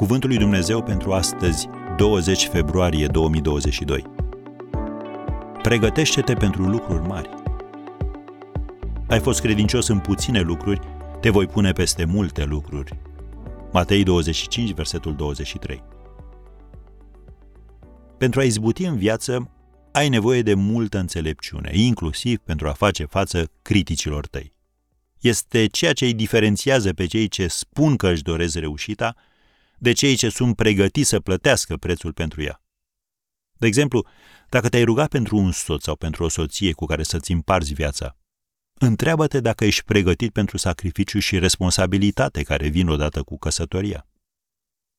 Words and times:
Cuvântul 0.00 0.28
lui 0.28 0.38
Dumnezeu 0.38 0.82
pentru 0.82 1.12
astăzi, 1.12 1.68
20 1.96 2.46
februarie 2.46 3.06
2022. 3.06 4.04
Pregătește-te 5.62 6.34
pentru 6.34 6.62
lucruri 6.68 7.06
mari. 7.06 7.28
Ai 9.08 9.20
fost 9.20 9.40
credincios 9.40 9.88
în 9.88 9.98
puține 9.98 10.40
lucruri, 10.40 10.80
te 11.20 11.30
voi 11.30 11.46
pune 11.46 11.72
peste 11.72 12.04
multe 12.04 12.44
lucruri. 12.44 12.98
Matei 13.72 14.02
25, 14.02 14.72
versetul 14.72 15.14
23. 15.14 15.82
Pentru 18.18 18.40
a 18.40 18.44
izbuti 18.44 18.84
în 18.84 18.96
viață, 18.96 19.50
ai 19.92 20.08
nevoie 20.08 20.42
de 20.42 20.54
multă 20.54 20.98
înțelepciune, 20.98 21.70
inclusiv 21.72 22.38
pentru 22.38 22.68
a 22.68 22.72
face 22.72 23.04
față 23.04 23.50
criticilor 23.62 24.26
tăi. 24.26 24.52
Este 25.20 25.66
ceea 25.66 25.92
ce 25.92 26.04
îi 26.04 26.14
diferențiază 26.14 26.92
pe 26.92 27.06
cei 27.06 27.28
ce 27.28 27.46
spun 27.46 27.96
că 27.96 28.08
își 28.08 28.22
doresc 28.22 28.54
reușita 28.58 29.14
de 29.80 29.92
cei 29.92 30.16
ce 30.16 30.28
sunt 30.28 30.56
pregătiți 30.56 31.08
să 31.08 31.20
plătească 31.20 31.76
prețul 31.76 32.12
pentru 32.12 32.42
ea. 32.42 32.62
De 33.58 33.66
exemplu, 33.66 34.06
dacă 34.48 34.68
te-ai 34.68 34.84
rugat 34.84 35.08
pentru 35.08 35.36
un 35.36 35.52
soț 35.52 35.82
sau 35.82 35.96
pentru 35.96 36.24
o 36.24 36.28
soție 36.28 36.72
cu 36.72 36.84
care 36.84 37.02
să-ți 37.02 37.32
împarți 37.32 37.72
viața, 37.72 38.16
întreabă-te 38.74 39.40
dacă 39.40 39.64
ești 39.64 39.84
pregătit 39.84 40.32
pentru 40.32 40.56
sacrificiu 40.56 41.18
și 41.18 41.38
responsabilitate 41.38 42.42
care 42.42 42.68
vin 42.68 42.88
odată 42.88 43.22
cu 43.22 43.38
căsătoria. 43.38 44.06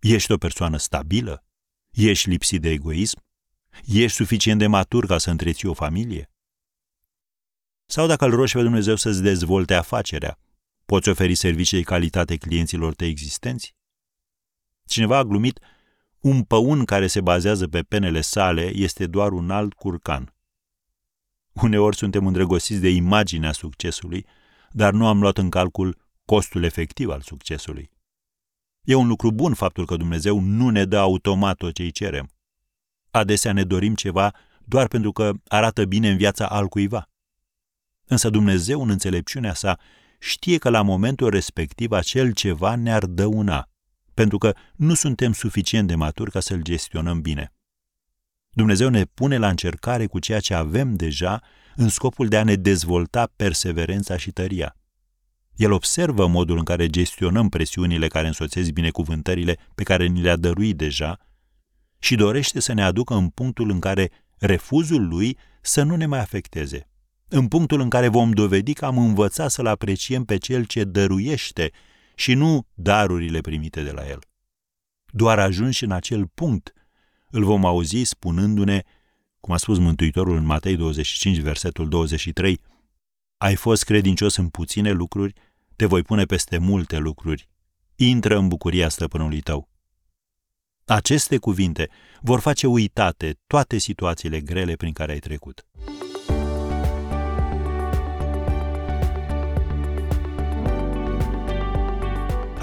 Ești 0.00 0.32
o 0.32 0.36
persoană 0.36 0.76
stabilă? 0.76 1.44
Ești 1.90 2.28
lipsit 2.28 2.60
de 2.60 2.68
egoism? 2.68 3.24
Ești 3.86 4.16
suficient 4.16 4.58
de 4.58 4.66
matur 4.66 5.06
ca 5.06 5.18
să 5.18 5.30
întreții 5.30 5.68
o 5.68 5.74
familie? 5.74 6.30
Sau 7.86 8.06
dacă 8.06 8.24
îl 8.24 8.34
rogi 8.34 8.52
pe 8.52 8.62
Dumnezeu 8.62 8.96
să-ți 8.96 9.22
dezvolte 9.22 9.74
afacerea, 9.74 10.38
poți 10.86 11.08
oferi 11.08 11.34
servicii 11.34 11.78
de 11.78 11.84
calitate 11.84 12.36
clienților 12.36 12.94
tăi 12.94 13.08
existenți? 13.08 13.74
Cineva 14.96 15.16
a 15.16 15.24
glumit, 15.24 15.60
un 16.20 16.42
păun 16.42 16.84
care 16.84 17.06
se 17.06 17.20
bazează 17.20 17.68
pe 17.68 17.82
penele 17.82 18.20
sale 18.20 18.70
este 18.74 19.06
doar 19.06 19.32
un 19.32 19.50
alt 19.50 19.72
curcan. 19.72 20.34
Uneori 21.52 21.96
suntem 21.96 22.26
îndrăgostiți 22.26 22.80
de 22.80 22.88
imaginea 22.88 23.52
succesului, 23.52 24.26
dar 24.70 24.92
nu 24.92 25.06
am 25.06 25.20
luat 25.20 25.38
în 25.38 25.50
calcul 25.50 25.98
costul 26.24 26.62
efectiv 26.62 27.08
al 27.08 27.20
succesului. 27.20 27.90
E 28.82 28.94
un 28.94 29.06
lucru 29.06 29.32
bun 29.32 29.54
faptul 29.54 29.86
că 29.86 29.96
Dumnezeu 29.96 30.40
nu 30.40 30.70
ne 30.70 30.84
dă 30.84 30.98
automat 30.98 31.56
tot 31.56 31.74
ce 31.74 31.82
îi 31.82 31.90
cerem. 31.90 32.30
Adesea 33.10 33.52
ne 33.52 33.64
dorim 33.64 33.94
ceva 33.94 34.34
doar 34.64 34.88
pentru 34.88 35.12
că 35.12 35.32
arată 35.48 35.84
bine 35.84 36.10
în 36.10 36.16
viața 36.16 36.46
altcuiva. 36.46 37.10
Însă 38.04 38.30
Dumnezeu, 38.30 38.82
în 38.82 38.90
înțelepciunea 38.90 39.54
sa, 39.54 39.78
știe 40.18 40.58
că 40.58 40.70
la 40.70 40.82
momentul 40.82 41.30
respectiv 41.30 41.92
acel 41.92 42.32
ceva 42.32 42.76
ne-ar 42.76 43.04
dăuna, 43.06 43.70
pentru 44.16 44.38
că 44.38 44.54
nu 44.76 44.94
suntem 44.94 45.32
suficient 45.32 45.88
de 45.88 45.94
maturi 45.94 46.30
ca 46.30 46.40
să-l 46.40 46.62
gestionăm 46.62 47.20
bine. 47.20 47.52
Dumnezeu 48.50 48.88
ne 48.88 49.04
pune 49.04 49.36
la 49.36 49.48
încercare 49.48 50.06
cu 50.06 50.18
ceea 50.18 50.40
ce 50.40 50.54
avem 50.54 50.94
deja 50.94 51.42
în 51.74 51.88
scopul 51.88 52.28
de 52.28 52.36
a 52.36 52.44
ne 52.44 52.54
dezvolta 52.54 53.32
perseverența 53.36 54.16
și 54.16 54.30
tăria. 54.30 54.76
El 55.54 55.72
observă 55.72 56.26
modul 56.26 56.58
în 56.58 56.64
care 56.64 56.86
gestionăm 56.86 57.48
presiunile 57.48 58.08
care 58.08 58.26
însoțesc 58.26 58.70
binecuvântările 58.70 59.58
pe 59.74 59.82
care 59.82 60.06
ni 60.06 60.20
le-a 60.20 60.36
dăruit 60.36 60.76
deja 60.76 61.18
și 61.98 62.14
dorește 62.14 62.60
să 62.60 62.72
ne 62.72 62.82
aducă 62.82 63.14
în 63.14 63.28
punctul 63.28 63.70
în 63.70 63.80
care 63.80 64.10
refuzul 64.38 65.08
lui 65.08 65.36
să 65.60 65.82
nu 65.82 65.96
ne 65.96 66.06
mai 66.06 66.18
afecteze. 66.18 66.88
În 67.28 67.48
punctul 67.48 67.80
în 67.80 67.88
care 67.88 68.08
vom 68.08 68.30
dovedi 68.30 68.72
că 68.72 68.84
am 68.84 68.98
învățat 68.98 69.50
să-L 69.50 69.66
apreciem 69.66 70.24
pe 70.24 70.36
Cel 70.36 70.64
ce 70.64 70.84
dăruiește 70.84 71.72
și 72.16 72.34
nu 72.34 72.66
darurile 72.74 73.40
primite 73.40 73.82
de 73.82 73.90
la 73.90 74.08
El. 74.08 74.18
Doar 75.06 75.38
ajunși 75.38 75.84
în 75.84 75.90
acel 75.90 76.26
punct, 76.26 76.72
îl 77.30 77.44
vom 77.44 77.64
auzi 77.64 78.02
spunându-ne, 78.02 78.82
cum 79.40 79.54
a 79.54 79.56
spus 79.56 79.78
Mântuitorul 79.78 80.36
în 80.36 80.44
Matei 80.44 80.76
25, 80.76 81.38
versetul 81.38 81.88
23, 81.88 82.60
Ai 83.36 83.54
fost 83.54 83.84
credincios 83.84 84.36
în 84.36 84.48
puține 84.48 84.90
lucruri, 84.90 85.32
te 85.76 85.86
voi 85.86 86.02
pune 86.02 86.24
peste 86.24 86.58
multe 86.58 86.96
lucruri. 86.96 87.48
Intră 87.96 88.38
în 88.38 88.48
bucuria 88.48 88.88
stăpânului 88.88 89.40
tău. 89.40 89.68
Aceste 90.84 91.38
cuvinte 91.38 91.88
vor 92.20 92.40
face 92.40 92.66
uitate 92.66 93.38
toate 93.46 93.78
situațiile 93.78 94.40
grele 94.40 94.74
prin 94.74 94.92
care 94.92 95.12
ai 95.12 95.18
trecut. 95.18 95.66